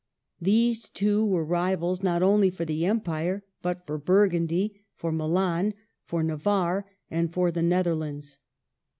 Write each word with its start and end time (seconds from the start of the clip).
These 0.41 0.89
two 0.89 1.23
were 1.23 1.45
rivals, 1.45 2.01
not 2.01 2.23
only 2.23 2.49
for 2.49 2.65
the 2.65 2.87
Empire, 2.87 3.43
but 3.61 3.85
for 3.85 3.99
Burgundy, 3.99 4.81
for 4.95 5.11
Milan, 5.11 5.75
for 6.05 6.23
Navarre, 6.23 6.89
and 7.11 7.31
for 7.31 7.51
the 7.51 7.61
Netherlands. 7.61 8.39